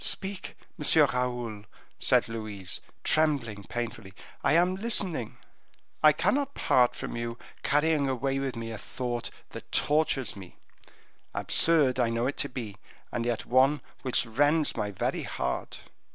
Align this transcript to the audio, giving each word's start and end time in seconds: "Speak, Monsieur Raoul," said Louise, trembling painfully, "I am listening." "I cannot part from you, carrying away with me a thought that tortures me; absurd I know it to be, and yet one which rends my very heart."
"Speak, 0.03 0.55
Monsieur 0.79 1.05
Raoul," 1.05 1.65
said 1.99 2.27
Louise, 2.27 2.81
trembling 3.03 3.63
painfully, 3.65 4.13
"I 4.43 4.53
am 4.53 4.75
listening." 4.75 5.37
"I 6.01 6.11
cannot 6.11 6.55
part 6.55 6.95
from 6.95 7.15
you, 7.15 7.37
carrying 7.61 8.09
away 8.09 8.39
with 8.39 8.55
me 8.55 8.71
a 8.71 8.79
thought 8.79 9.29
that 9.49 9.71
tortures 9.71 10.35
me; 10.35 10.55
absurd 11.35 11.99
I 11.99 12.09
know 12.09 12.25
it 12.25 12.37
to 12.37 12.49
be, 12.49 12.77
and 13.11 13.27
yet 13.27 13.45
one 13.45 13.79
which 14.01 14.25
rends 14.25 14.75
my 14.75 14.89
very 14.89 15.21
heart." 15.21 15.81